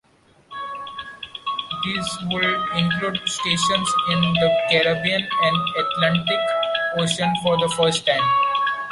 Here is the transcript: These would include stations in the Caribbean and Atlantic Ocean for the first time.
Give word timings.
These 1.85 2.07
would 2.31 2.43
include 2.75 3.19
stations 3.29 3.93
in 4.09 4.19
the 4.19 4.57
Caribbean 4.71 5.29
and 5.43 5.67
Atlantic 5.77 6.39
Ocean 6.97 7.31
for 7.43 7.55
the 7.59 7.71
first 7.77 8.07
time. 8.07 8.23